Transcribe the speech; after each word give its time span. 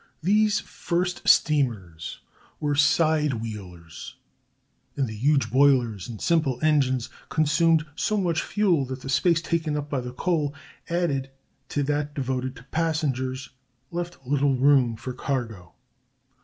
These 0.23 0.61
first 0.61 1.27
steamers 1.29 2.21
were 2.59 2.73
side 2.73 3.33
wheelers, 3.35 4.15
and 4.97 5.07
their 5.07 5.13
huge 5.15 5.51
boilers 5.51 6.09
and 6.09 6.19
simple 6.19 6.57
engines 6.63 7.09
consumed 7.29 7.85
so 7.95 8.17
much 8.17 8.41
fuel 8.41 8.83
that 8.85 9.01
the 9.01 9.09
space 9.09 9.43
taken 9.43 9.77
up 9.77 9.91
by 9.91 10.01
the 10.01 10.11
coal, 10.13 10.55
added 10.89 11.29
to 11.69 11.83
that 11.83 12.15
devoted 12.15 12.55
to 12.55 12.63
passengers, 12.71 13.51
left 13.91 14.25
little 14.25 14.55
room 14.55 14.95
for 14.95 15.13
cargo. 15.13 15.73